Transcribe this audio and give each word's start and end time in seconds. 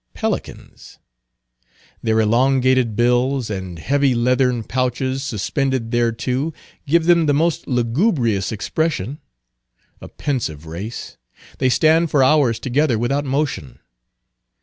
Pelicans. 0.15 0.97
Their 2.01 2.19
elongated 2.21 2.95
bills, 2.95 3.51
and 3.51 3.77
heavy 3.77 4.15
leathern 4.15 4.63
pouches 4.63 5.21
suspended 5.21 5.91
thereto, 5.91 6.53
give 6.87 7.05
them 7.05 7.27
the 7.27 7.35
most 7.35 7.67
lugubrious 7.67 8.51
expression. 8.51 9.19
A 10.01 10.07
pensive 10.07 10.65
race, 10.65 11.17
they 11.59 11.69
stand 11.69 12.09
for 12.09 12.23
hours 12.23 12.59
together 12.59 12.97
without 12.97 13.25
motion. 13.25 13.77